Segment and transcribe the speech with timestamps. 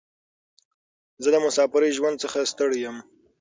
[1.23, 2.97] زه د مساپرۍ ژوند څخه ستړی یم.